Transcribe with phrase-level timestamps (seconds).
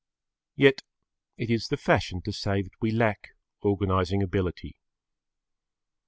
[0.55, 0.81] Yet
[1.37, 4.77] it is the fashion to say that we lack organising ability.